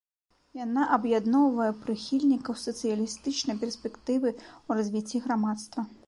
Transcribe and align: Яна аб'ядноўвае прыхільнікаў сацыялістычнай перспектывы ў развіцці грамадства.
Яна 0.59 0.83
аб'ядноўвае 0.95 1.67
прыхільнікаў 1.83 2.57
сацыялістычнай 2.61 3.59
перспектывы 3.65 4.29
ў 4.31 4.69
развіцці 4.81 5.21
грамадства. 5.27 5.85